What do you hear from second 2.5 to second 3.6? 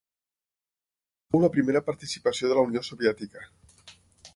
de la Unió Soviètica.